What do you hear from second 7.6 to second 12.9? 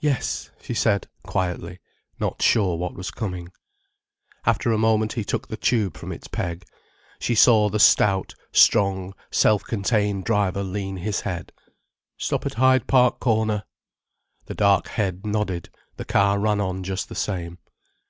the stout, strong, self contained driver lean his head. "Stop at Hyde